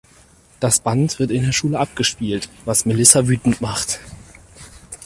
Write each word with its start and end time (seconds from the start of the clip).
Das 0.59 0.79
Band 0.79 1.19
wird 1.19 1.29
in 1.29 1.43
der 1.45 1.51
Schule 1.51 1.77
abgespielt, 1.77 2.49
was 2.65 2.85
Melissa 2.87 3.27
wütend 3.27 3.61
macht. 3.61 3.99